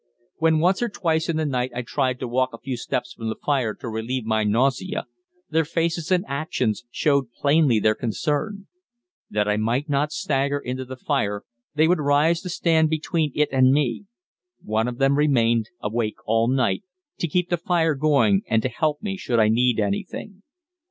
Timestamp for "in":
1.29-1.37